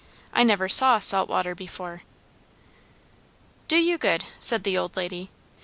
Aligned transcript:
I 0.33 0.41
never 0.41 0.67
saw 0.67 0.97
salt 0.97 1.29
water 1.29 1.53
before." 1.53 2.01
"Do 3.67 3.77
you 3.77 3.99
good," 3.99 4.25
said 4.39 4.63
the 4.63 4.75
old 4.75 4.95
lady. 4.95 5.29